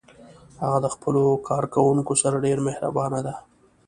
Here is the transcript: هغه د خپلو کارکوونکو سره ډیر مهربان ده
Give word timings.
هغه 0.61 0.77
د 0.81 0.87
خپلو 0.95 1.23
کارکوونکو 1.49 2.13
سره 2.21 2.43
ډیر 2.45 2.57
مهربان 2.67 3.11
ده 3.25 3.33